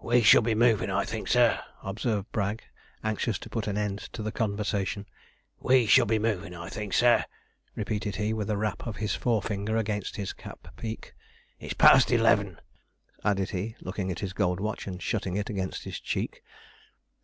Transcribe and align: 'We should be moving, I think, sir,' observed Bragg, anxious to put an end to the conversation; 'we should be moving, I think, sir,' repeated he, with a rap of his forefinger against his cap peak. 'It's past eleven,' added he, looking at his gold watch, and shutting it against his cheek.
'We 0.00 0.22
should 0.22 0.44
be 0.44 0.54
moving, 0.54 0.88
I 0.88 1.04
think, 1.04 1.26
sir,' 1.26 1.58
observed 1.82 2.30
Bragg, 2.30 2.62
anxious 3.02 3.40
to 3.40 3.50
put 3.50 3.66
an 3.66 3.76
end 3.76 3.98
to 4.12 4.22
the 4.22 4.30
conversation; 4.30 5.04
'we 5.58 5.86
should 5.86 6.06
be 6.06 6.20
moving, 6.20 6.54
I 6.54 6.68
think, 6.68 6.92
sir,' 6.92 7.24
repeated 7.74 8.14
he, 8.14 8.32
with 8.32 8.48
a 8.50 8.56
rap 8.56 8.86
of 8.86 8.98
his 8.98 9.16
forefinger 9.16 9.76
against 9.76 10.14
his 10.14 10.32
cap 10.32 10.68
peak. 10.76 11.12
'It's 11.58 11.74
past 11.74 12.12
eleven,' 12.12 12.60
added 13.24 13.50
he, 13.50 13.74
looking 13.80 14.12
at 14.12 14.20
his 14.20 14.32
gold 14.32 14.60
watch, 14.60 14.86
and 14.86 15.02
shutting 15.02 15.34
it 15.34 15.50
against 15.50 15.82
his 15.82 15.98
cheek. 15.98 16.44